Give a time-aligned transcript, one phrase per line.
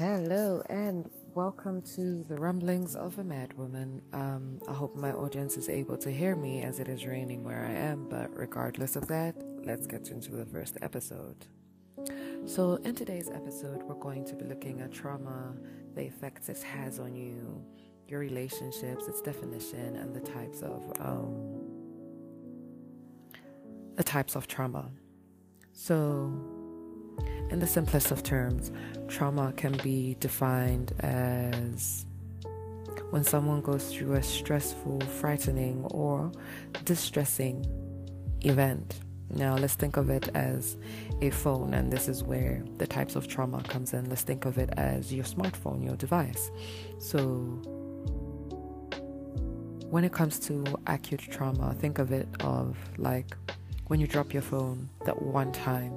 [0.00, 4.00] Hello and welcome to the rumblings of a mad woman.
[4.14, 7.66] Um, I hope my audience is able to hear me as it is raining where
[7.66, 11.44] I am, but regardless of that, let's get into the first episode.
[12.46, 15.54] So, in today's episode, we're going to be looking at trauma,
[15.94, 17.62] the effects it has on you,
[18.08, 21.60] your relationships, its definition, and the types of um,
[23.96, 24.90] the types of trauma.
[25.74, 26.59] So,
[27.50, 28.70] in the simplest of terms,
[29.08, 32.06] trauma can be defined as
[33.10, 36.30] when someone goes through a stressful, frightening, or
[36.84, 37.66] distressing
[38.42, 39.00] event.
[39.32, 40.76] Now, let's think of it as
[41.20, 44.08] a phone, and this is where the types of trauma comes in.
[44.08, 46.50] Let's think of it as your smartphone, your device.
[46.98, 47.24] So,
[49.88, 53.36] when it comes to acute trauma, think of it of like
[53.88, 55.92] when you drop your phone that one time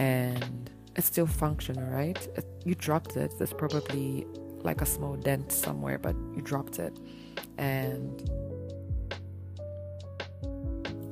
[0.00, 2.16] and it's still functional, right?
[2.34, 3.34] It, you dropped it.
[3.36, 4.26] There's probably
[4.62, 6.98] like a small dent somewhere, but you dropped it.
[7.58, 8.30] And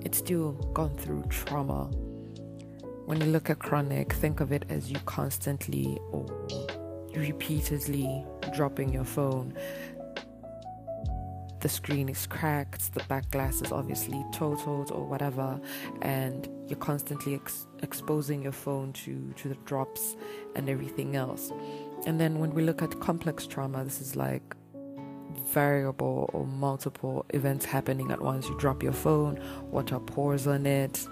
[0.03, 1.85] it's still gone through trauma.
[3.05, 6.27] When you look at chronic, think of it as you constantly or
[7.15, 9.53] repeatedly dropping your phone
[11.61, 15.61] the screen is cracked, the back glass is obviously totaled or whatever,
[16.03, 20.17] and you're constantly ex- exposing your phone to, to the drops
[20.57, 21.51] and everything else.
[22.07, 24.55] And then when we look at complex trauma, this is like
[25.53, 28.49] variable or multiple events happening at once.
[28.49, 31.07] You drop your phone, water pours on it,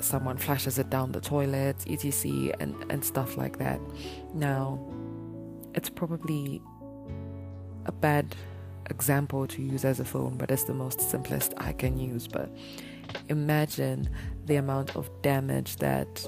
[0.00, 3.80] someone flashes it down the toilet, etc., and, and stuff like that.
[4.34, 4.78] Now,
[5.74, 6.60] it's probably
[7.86, 8.34] a bad
[8.90, 12.26] example to use as a phone, but it's the most simplest I can use.
[12.26, 12.50] But
[13.28, 14.08] imagine
[14.46, 16.26] the amount of damage that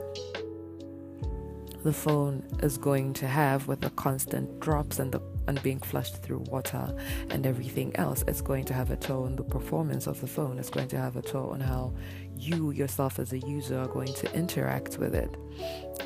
[1.83, 6.22] the phone is going to have with the constant drops and the and being flushed
[6.22, 6.94] through water
[7.30, 8.22] and everything else.
[8.28, 10.58] It's going to have a toll on the performance of the phone.
[10.58, 11.92] It's going to have a toll on how
[12.36, 15.36] you yourself as a user are going to interact with it.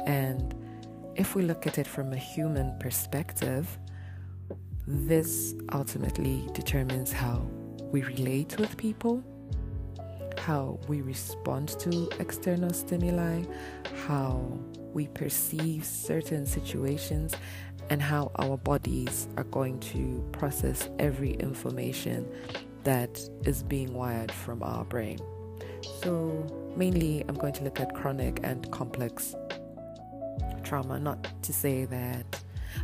[0.06, 0.54] And
[1.16, 3.78] if we look at it from a human perspective,
[4.86, 7.46] this ultimately determines how
[7.90, 9.22] we relate with people,
[10.38, 13.44] how we respond to external stimuli,
[14.06, 14.58] how
[14.92, 17.34] we perceive certain situations,
[17.90, 22.26] and how our bodies are going to process every information
[22.84, 25.18] that is being wired from our brain.
[26.02, 29.34] So, mainly, I'm going to look at chronic and complex
[30.62, 32.42] trauma, not to say that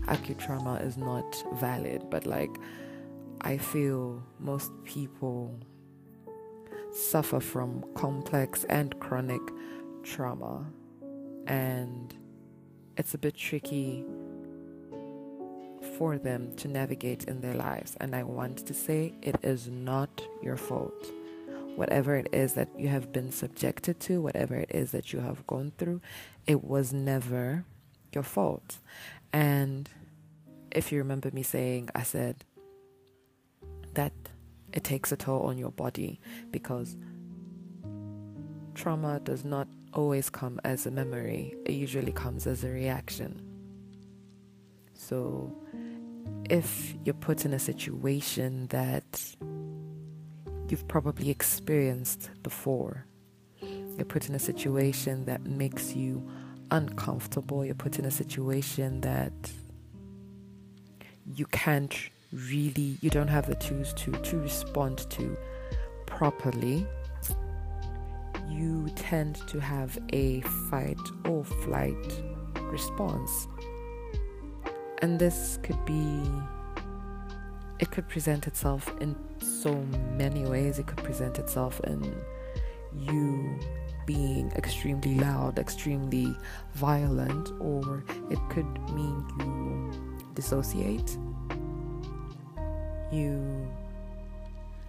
[0.09, 2.51] acute trauma is not valid, but like
[3.43, 5.59] I feel most people
[6.93, 9.41] suffer from complex and chronic
[10.03, 10.67] trauma,
[11.47, 12.15] and
[12.97, 14.05] it's a bit tricky
[15.97, 17.97] for them to navigate in their lives.
[18.01, 21.13] And I want to say it is not your fault.
[21.77, 25.47] Whatever it is that you have been subjected to, whatever it is that you have
[25.47, 26.01] gone through,
[26.47, 27.65] it was never
[28.13, 28.79] your fault.
[29.33, 29.89] And
[30.71, 32.45] if you remember me saying, I said
[33.95, 34.13] that
[34.73, 36.97] it takes a toll on your body because
[38.75, 43.43] trauma does not always come as a memory, it usually comes as a reaction.
[44.95, 45.53] So,
[46.49, 49.37] if you're put in a situation that
[50.69, 53.07] you've probably experienced before,
[53.61, 56.27] you're put in a situation that makes you
[56.71, 59.33] uncomfortable, you're put in a situation that
[61.35, 61.95] you can't
[62.33, 65.37] really, you don't have the tools to, to respond to
[66.07, 66.87] properly,
[68.49, 72.23] you tend to have a fight or flight
[72.63, 73.49] response.
[75.03, 76.23] And this could be,
[77.79, 79.75] it could present itself in so
[80.17, 80.79] many ways.
[80.79, 82.15] It could present itself in
[82.95, 83.59] you
[84.07, 86.37] being extremely loud, extremely
[86.75, 91.17] violent, or it could mean you dissociate.
[93.13, 93.69] You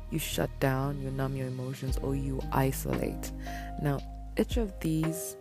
[0.10, 3.32] you shut down, you numb your emotions, or you isolate.
[3.82, 4.00] Now,
[4.38, 5.38] each of these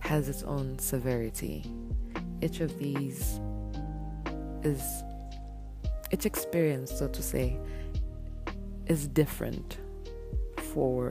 [0.00, 1.64] has its own severity.
[2.40, 3.40] Each of these
[4.62, 5.02] is
[6.12, 7.58] each experience, so to say,
[8.86, 9.78] is different
[10.58, 11.10] for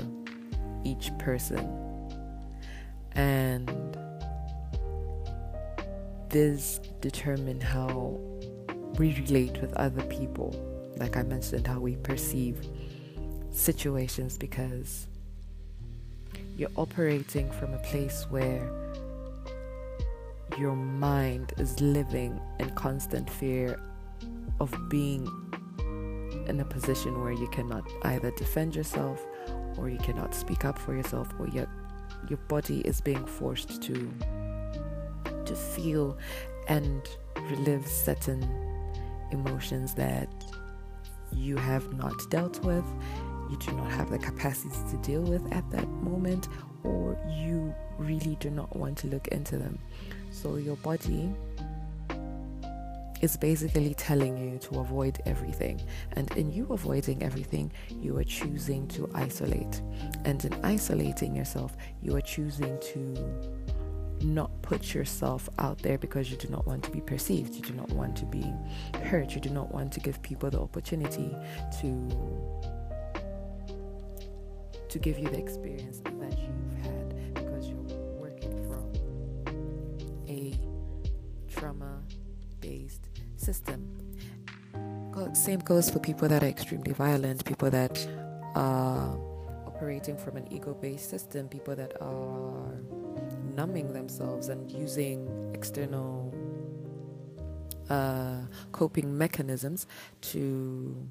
[0.83, 1.67] each person.
[3.13, 3.97] And
[6.29, 8.19] this determine how
[8.97, 10.55] we relate with other people.
[10.97, 12.65] Like I mentioned, how we perceive
[13.51, 15.07] situations because
[16.55, 18.69] you're operating from a place where
[20.57, 23.81] your mind is living in constant fear
[24.59, 25.27] of being
[26.47, 29.25] in a position where you cannot either defend yourself
[29.77, 31.67] or you cannot speak up for yourself or yet
[32.29, 34.11] your body is being forced to
[35.45, 36.17] to feel
[36.67, 37.09] and
[37.49, 38.41] relive certain
[39.31, 40.29] emotions that
[41.33, 42.85] you have not dealt with
[43.51, 46.47] you do not have the capacity to deal with at that moment
[46.83, 49.77] or you really do not want to look into them.
[50.31, 51.29] So your body
[53.21, 55.79] is basically telling you to avoid everything.
[56.13, 59.81] And in you avoiding everything, you are choosing to isolate.
[60.25, 63.61] And in isolating yourself, you are choosing to
[64.23, 67.55] not put yourself out there because you do not want to be perceived.
[67.55, 68.45] You do not want to be
[69.03, 69.33] hurt.
[69.33, 71.35] You do not want to give people the opportunity
[71.81, 72.51] to
[74.89, 77.77] to give you the experience that you've had because you're
[78.19, 78.91] working from
[80.27, 80.59] a
[81.49, 82.03] trauma
[82.59, 83.10] based
[83.41, 83.87] system.
[85.33, 88.07] Same goes for people that are extremely violent, people that
[88.55, 89.17] are
[89.67, 92.73] operating from an ego based system, people that are
[93.55, 96.33] numbing themselves and using external
[97.89, 98.37] uh,
[98.71, 99.85] coping mechanisms
[100.21, 101.07] to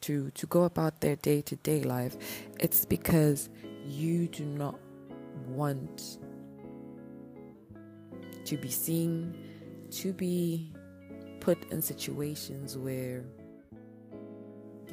[0.00, 2.16] to to go about their day to day life.
[2.58, 3.50] It's because
[3.86, 4.78] you do not
[5.48, 6.18] want
[8.44, 9.34] to be seen,
[9.90, 10.71] to be
[11.42, 13.24] put in situations where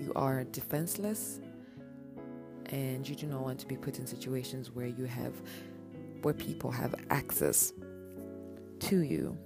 [0.01, 1.39] you are defenseless
[2.71, 5.33] and you do not want to be put in situations where you have
[6.23, 7.71] where people have access
[8.79, 9.37] to you.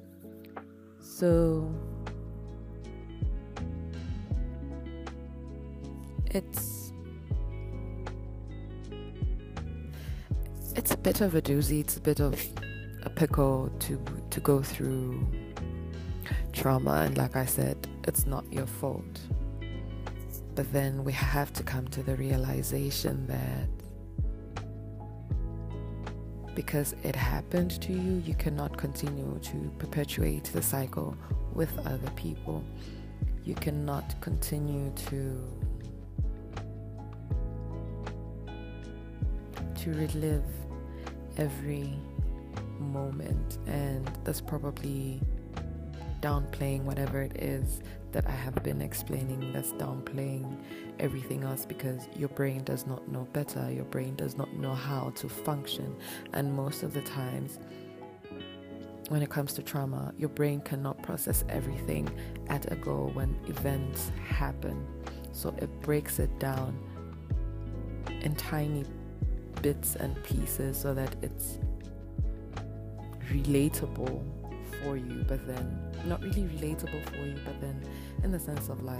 [1.01, 1.69] So
[6.27, 6.93] it's
[10.77, 11.81] it's a bit of a doozy.
[11.81, 12.41] It's a bit of
[13.03, 15.27] a pickle to to go through
[16.63, 17.75] trauma, and like I said,
[18.07, 19.19] it's not your fault.
[20.55, 23.67] But then we have to come to the realization that
[26.55, 31.17] because it happened to you, you cannot continue to perpetuate the cycle
[31.53, 32.63] with other people.
[33.43, 35.19] You cannot continue to
[39.81, 40.45] to relive
[41.35, 41.93] every
[42.79, 45.19] moment and that's probably
[46.23, 47.81] downplaying whatever it is
[48.13, 50.57] that I have been explaining that's downplaying
[50.97, 55.11] everything else because your brain does not know better, your brain does not know how
[55.15, 55.93] to function,
[56.31, 57.59] and most of the times
[59.09, 62.09] when it comes to trauma, your brain cannot process everything
[62.47, 64.87] at a go when events happen.
[65.33, 66.79] So it breaks it down
[68.21, 68.85] in tiny
[69.61, 71.59] bits and pieces so that it's
[73.29, 74.23] relatable
[74.83, 77.81] for you, but then not really relatable for you, but then
[78.23, 78.99] in the sense of like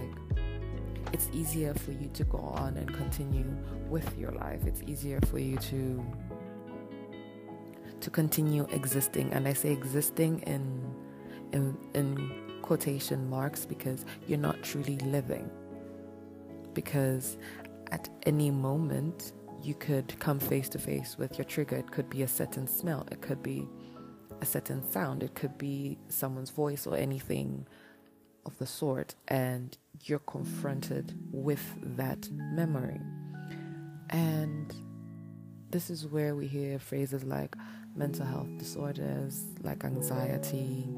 [1.12, 3.45] it's easier for you to go on and continue
[3.89, 4.62] with your life.
[4.65, 6.03] It's easier for you to
[8.01, 10.95] to continue existing, and I say existing in
[11.53, 15.50] in in quotation marks because you're not truly living.
[16.74, 17.38] Because
[17.91, 21.77] at any moment you could come face to face with your trigger.
[21.77, 23.07] It could be a certain smell.
[23.12, 23.68] It could be
[24.44, 25.24] a certain sound.
[25.24, 27.66] It could be someone's voice or anything
[28.45, 31.66] of the sort, and you're confronted with
[31.97, 33.00] that memory.
[34.09, 34.76] And
[35.71, 37.56] this is where we hear phrases like
[37.95, 40.90] mental health disorders, like anxiety,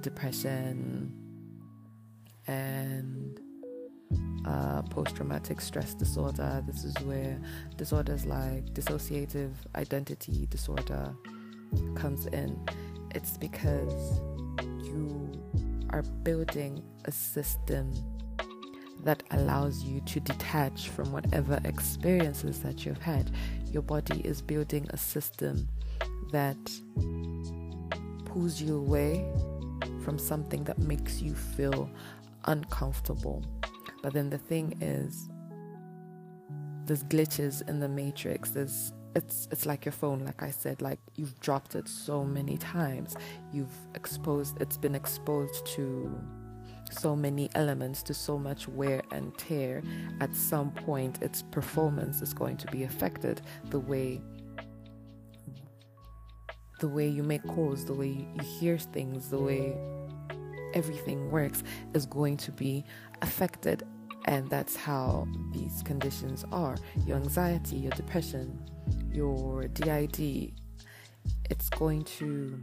[0.00, 1.14] depression,
[2.48, 3.40] and
[4.44, 6.60] uh, post traumatic stress disorder.
[6.66, 7.40] This is where
[7.76, 11.14] disorders like dissociative identity disorder
[11.94, 12.58] comes in,
[13.14, 14.20] it's because
[14.84, 15.30] you
[15.90, 17.92] are building a system
[19.04, 23.30] that allows you to detach from whatever experiences that you've had.
[23.66, 25.68] Your body is building a system
[26.32, 26.58] that
[28.26, 29.26] pulls you away
[30.04, 31.90] from something that makes you feel
[32.44, 33.42] uncomfortable.
[34.02, 35.28] But then the thing is,
[36.86, 38.50] there's glitches in the matrix.
[38.50, 42.56] There's it's it's like your phone like i said like you've dropped it so many
[42.56, 43.16] times.
[43.52, 46.18] You've exposed it's been exposed to
[46.90, 49.82] so many elements to so much wear and tear.
[50.20, 53.42] At some point its performance is going to be affected.
[53.70, 54.20] The way
[56.80, 59.76] the way you make calls the way you hear things the way
[60.72, 61.62] everything works
[61.94, 62.84] is going to be
[63.20, 63.82] affected
[64.26, 68.58] and that's how these conditions are your anxiety your depression
[69.12, 70.52] your DID,
[71.50, 72.60] it's going to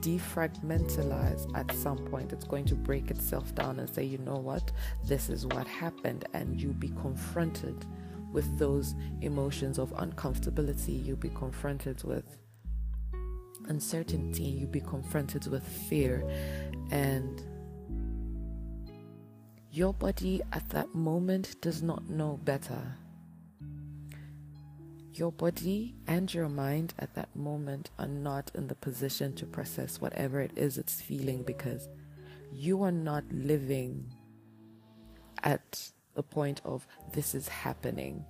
[0.00, 2.32] defragmentalize at some point.
[2.32, 4.72] It's going to break itself down and say, you know what,
[5.04, 7.84] this is what happened, and you'll be confronted
[8.32, 11.04] with those emotions of uncomfortability.
[11.04, 12.24] You'll be confronted with
[13.68, 14.44] uncertainty.
[14.44, 16.28] You'll be confronted with fear,
[16.90, 17.42] and
[19.76, 22.96] your body at that moment does not know better
[25.12, 30.00] your body and your mind at that moment are not in the position to process
[30.00, 31.88] whatever it is it's feeling because
[32.52, 34.04] you are not living
[35.42, 38.24] at the point of this is happening,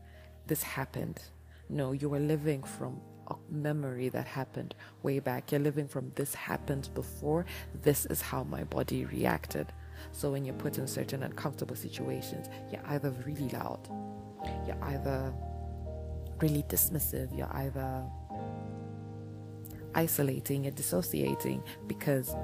[0.46, 1.20] this happened.
[1.68, 5.50] No, you are living from a memory that happened way back.
[5.50, 7.46] You're living from this happened before,
[7.82, 9.72] this is how my body reacted.
[10.12, 13.88] So when you're put in certain uncomfortable situations, you're either really loud,
[14.66, 15.32] you're either
[16.40, 18.04] really dismissive, you're either
[19.94, 22.34] isolating, you're dissociating because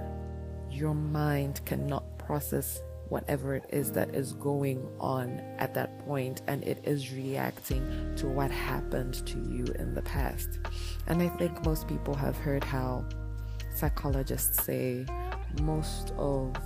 [0.70, 6.64] your mind cannot process whatever it is that is going on at that point and
[6.64, 10.58] it is reacting to what happened to you in the past.
[11.08, 13.04] And I think most people have heard how
[13.74, 15.04] psychologists say
[15.60, 16.56] most of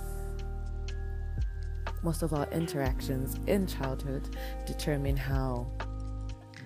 [2.03, 4.35] most of our interactions in childhood
[4.65, 5.67] determine how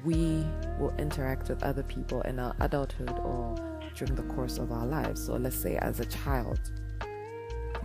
[0.03, 0.45] we
[0.79, 3.55] will interact with other people in our adulthood or
[3.95, 5.25] during the course of our lives.
[5.25, 6.59] So, let's say as a child,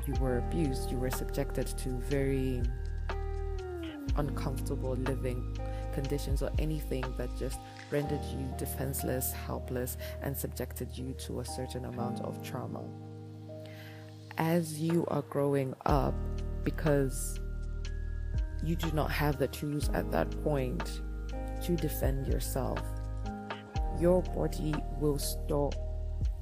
[0.06, 2.62] you were abused, you were subjected to very
[4.16, 5.56] uncomfortable living
[5.92, 7.58] conditions or anything that just
[7.90, 12.82] rendered you defenseless, helpless, and subjected you to a certain amount of trauma.
[14.38, 16.14] As you are growing up,
[16.66, 17.38] because
[18.64, 21.00] you do not have the tools at that point
[21.62, 22.80] to defend yourself.
[24.00, 25.70] Your body will store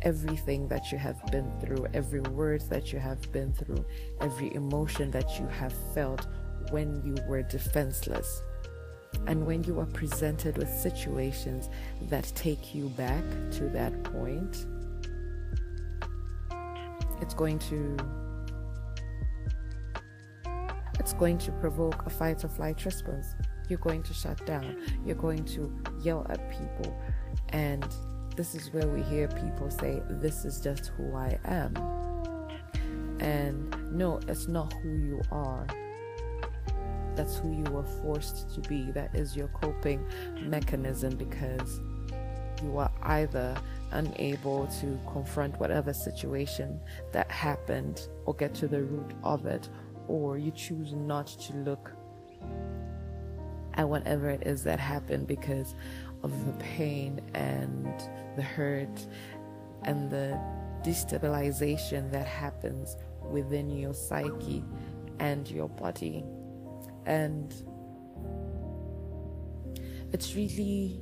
[0.00, 3.84] everything that you have been through, every word that you have been through,
[4.22, 6.26] every emotion that you have felt
[6.70, 8.42] when you were defenseless.
[9.26, 11.68] And when you are presented with situations
[12.08, 14.64] that take you back to that point,
[17.20, 17.96] it's going to
[21.04, 23.34] it's going to provoke a fight or flight response
[23.68, 26.98] you're going to shut down, you're going to yell at people.
[27.50, 27.86] And
[28.36, 31.74] this is where we hear people say, This is just who I am.
[33.20, 35.66] And no, it's not who you are.
[37.14, 38.90] That's who you were forced to be.
[38.90, 40.04] That is your coping
[40.42, 41.80] mechanism because
[42.62, 43.56] you are either
[43.92, 46.80] unable to confront whatever situation
[47.12, 49.68] that happened or get to the root of it,
[50.08, 51.92] or you choose not to look
[53.74, 55.74] at whatever it is that happened because
[56.22, 57.92] of the pain and
[58.36, 59.06] the hurt
[59.82, 60.38] and the
[60.82, 62.96] destabilization that happens
[63.30, 64.64] within your psyche
[65.18, 66.24] and your body.
[67.06, 67.54] And
[70.12, 71.00] it's really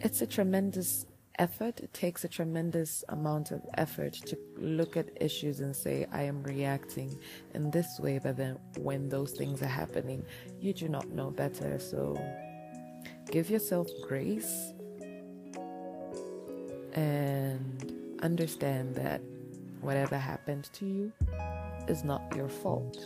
[0.00, 1.06] it's a tremendous
[1.38, 1.80] effort.
[1.80, 6.42] It takes a tremendous amount of effort to look at issues and say, I am
[6.42, 7.18] reacting
[7.54, 10.24] in this way, but then when those things are happening,
[10.60, 11.78] you do not know better.
[11.78, 12.20] So
[13.30, 14.72] give yourself grace
[16.92, 19.20] and understand that
[19.80, 21.12] whatever happened to you
[21.88, 22.96] is not your fault.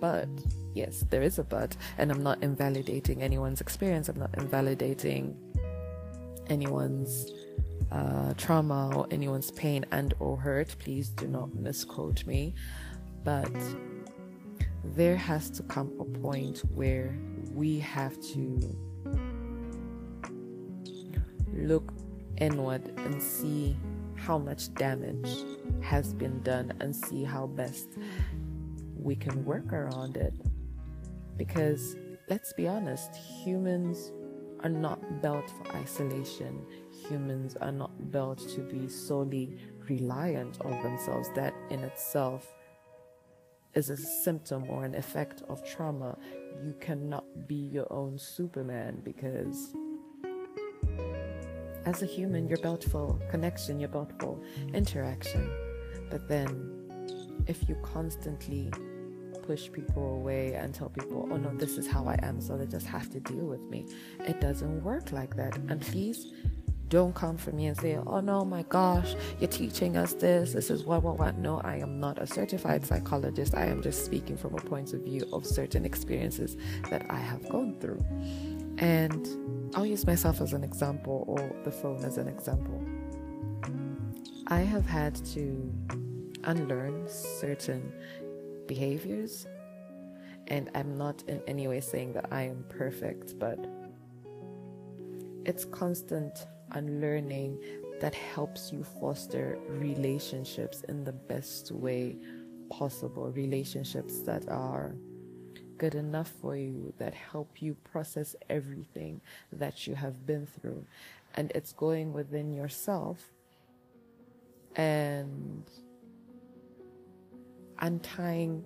[0.00, 0.28] But
[0.74, 5.36] yes, there is a but, and I'm not invalidating anyone's experience, I'm not invalidating
[6.52, 7.32] anyone's
[7.90, 12.54] uh, trauma or anyone's pain and or hurt please do not misquote me.
[13.24, 13.50] But
[14.84, 17.16] there has to come a point where
[17.54, 18.76] we have to
[21.52, 21.92] look
[22.38, 23.76] inward and see
[24.16, 25.30] how much damage
[25.80, 27.88] has been done and see how best
[28.96, 30.34] we can work around it.
[31.36, 31.96] Because
[32.28, 34.12] let's be honest humans
[34.62, 36.64] are not built for isolation.
[37.08, 41.28] Humans are not built to be solely reliant on themselves.
[41.34, 42.54] That in itself
[43.74, 46.16] is a symptom or an effect of trauma.
[46.64, 49.74] You cannot be your own Superman because
[51.84, 54.38] as a human, you're built for connection, you're built for
[54.72, 55.50] interaction.
[56.10, 56.88] But then,
[57.48, 58.70] if you constantly
[59.42, 62.66] push people away and tell people, oh no, this is how I am, so they
[62.66, 63.86] just have to deal with me.
[64.20, 65.56] It doesn't work like that.
[65.56, 66.32] And please
[66.88, 70.68] don't come for me and say, oh no, my gosh, you're teaching us this, this
[70.70, 71.38] is what, what, what.
[71.38, 73.54] No, I am not a certified psychologist.
[73.54, 76.56] I am just speaking from a point of view of certain experiences
[76.90, 78.04] that I have gone through.
[78.76, 82.84] And I'll use myself as an example or the phone as an example.
[84.48, 85.72] I have had to
[86.44, 87.92] unlearn certain
[88.74, 89.46] behaviors,
[90.46, 93.58] and I'm not in any way saying that I am perfect, but
[95.44, 97.50] it's constant unlearning
[98.00, 102.16] that helps you foster relationships in the best way
[102.70, 103.30] possible.
[103.46, 104.94] Relationships that are
[105.76, 109.20] good enough for you, that help you process everything
[109.52, 110.82] that you have been through.
[111.34, 113.18] And it's going within yourself
[114.76, 115.64] and
[117.82, 118.64] untying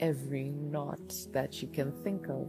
[0.00, 2.48] every knot that you can think of.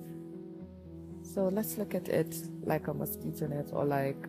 [1.23, 4.27] So let's look at it like a mosquito net or like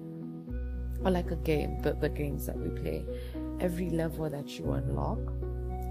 [1.05, 3.05] or like a game, the, the games that we play.
[3.61, 5.19] Every level that you unlock,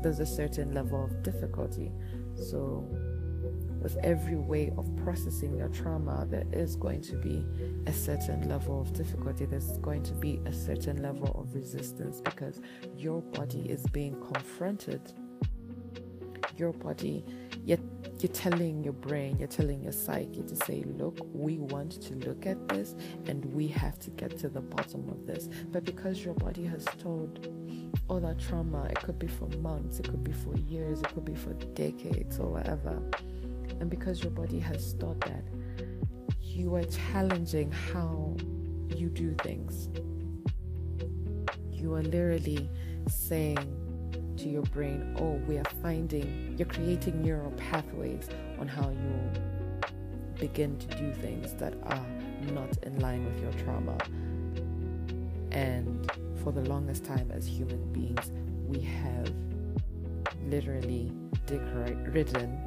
[0.01, 1.91] there's a certain level of difficulty.
[2.35, 2.87] So
[3.81, 7.45] with every way of processing your trauma, there is going to be
[7.85, 9.45] a certain level of difficulty.
[9.45, 12.61] There's going to be a certain level of resistance because
[12.97, 15.13] your body is being confronted.
[16.57, 17.25] Your body,
[17.65, 17.79] you're,
[18.19, 22.45] you're telling your brain, you're telling your psyche to say, Look, we want to look
[22.45, 22.95] at this
[23.27, 25.49] and we have to get to the bottom of this.
[25.71, 27.47] But because your body has told
[28.07, 31.25] all that trauma, it could be for months, it could be for years, it could
[31.25, 33.01] be for decades or whatever
[33.83, 35.43] and because your body has stored that,
[36.39, 38.35] you are challenging how
[38.95, 39.89] you do things.
[41.69, 42.69] You are literally
[43.09, 43.57] saying
[44.37, 49.41] to your brain, oh, we are finding, you're creating neural pathways on how you
[50.39, 52.05] begin to do things that are
[52.51, 53.97] not in line with your trauma.
[55.51, 56.11] And
[56.43, 58.31] for the longest time, as human beings,
[58.67, 59.31] we have
[60.47, 61.11] literally
[62.11, 62.59] ridden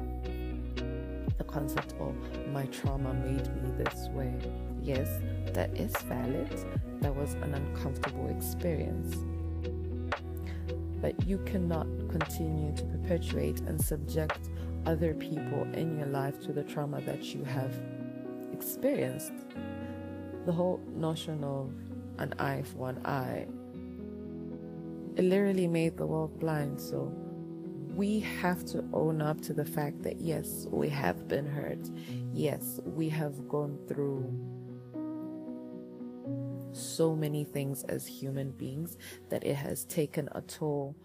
[1.37, 2.15] the concept of
[2.51, 4.33] my trauma made me this way.
[4.81, 5.07] Yes,
[5.53, 6.49] that is valid.
[7.01, 9.15] That was an uncomfortable experience.
[11.07, 14.49] But you cannot continue to perpetuate and subject
[14.85, 17.73] other people in your life to the trauma that you have
[18.51, 19.31] experienced.
[20.45, 21.71] The whole notion of
[22.17, 23.47] an eye for an eye,
[25.15, 26.81] it literally made the world blind.
[26.81, 27.13] So
[27.95, 31.89] we have to own up to the fact that yes, we have been hurt.
[32.33, 34.25] Yes, we have gone through
[36.77, 38.97] so many things as human beings
[39.29, 40.95] that it has taken a toll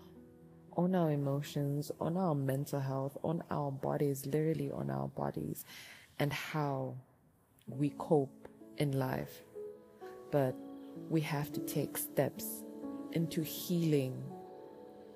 [0.77, 5.65] on our emotions, on our mental health, on our bodies, literally on our bodies,
[6.19, 6.95] and how
[7.67, 9.43] we cope in life.
[10.31, 10.55] But
[11.09, 12.65] we have to take steps
[13.13, 14.23] into healing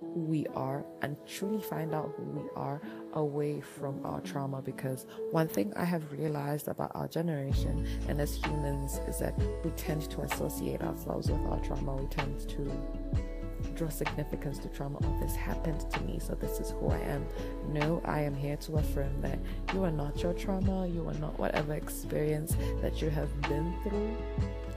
[0.01, 2.81] who we are and truly find out who we are
[3.16, 8.37] away from our trauma because one thing I have realized about our generation and as
[8.37, 11.96] humans is that we tend to associate ourselves with our trauma.
[11.96, 12.70] We tend to
[13.74, 14.98] draw significance to trauma.
[15.02, 17.26] Oh, this happened to me, so this is who I am.
[17.68, 19.38] No, I am here to affirm that
[19.72, 24.16] you are not your trauma, you are not whatever experience that you have been through.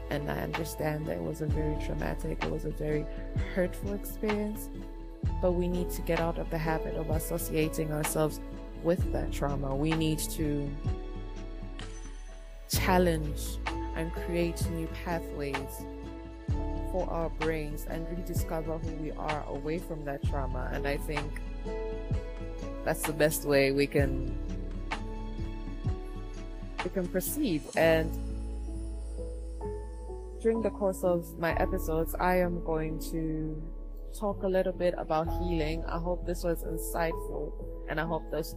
[0.10, 3.06] And I understand that it was a very traumatic, it was a very
[3.54, 4.70] hurtful experience
[5.42, 8.40] but we need to get out of the habit of associating ourselves
[8.84, 9.76] with that trauma.
[9.76, 10.70] We need to
[12.70, 13.42] challenge
[13.96, 15.84] and create new pathways
[16.92, 20.70] for our brains and rediscover who we are away from that trauma.
[20.74, 21.42] And I think
[22.84, 24.38] that's the best way we can
[26.84, 27.62] we can proceed.
[27.76, 28.10] And
[30.42, 33.62] during the course of my episodes, I am going to
[34.14, 35.84] talk a little bit about healing.
[35.86, 37.52] I hope this was insightful
[37.90, 38.56] and I hope there's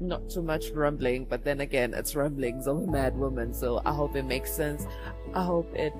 [0.00, 3.92] not too much rumbling, but then again, it's rumblings of a mad woman, so I
[3.92, 4.86] hope it makes sense.
[5.34, 5.94] I hope it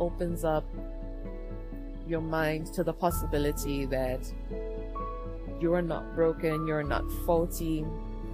[0.00, 0.64] opens up
[2.06, 4.20] your mind to the possibility that
[5.60, 7.84] you are not broken, you're not faulty.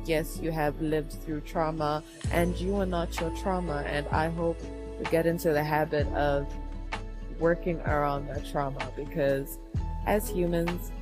[0.06, 3.84] Yes, you have lived through trauma and you are not your trauma.
[3.86, 4.58] And I hope
[4.98, 6.52] we get into the habit of
[7.40, 9.58] working around that trauma because
[10.06, 10.92] as humans,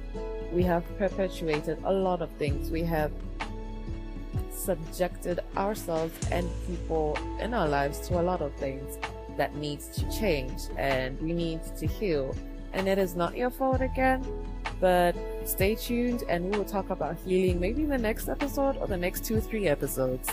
[0.52, 2.70] we have perpetuated a lot of things.
[2.70, 3.12] We have
[4.50, 8.98] subjected ourselves and people in our lives to a lot of things
[9.36, 12.34] that needs to change and we need to heal.
[12.72, 14.26] And it is not your fault again,
[14.80, 18.86] but stay tuned and we will talk about healing maybe in the next episode or
[18.86, 20.28] the next two, three episodes.